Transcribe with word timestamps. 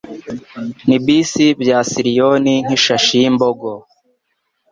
n’ibisi 0.87 1.45
bya 1.61 1.77
Siriyoni 1.89 2.53
nk’ishashi 2.65 3.13
y’imbogo 3.21 3.69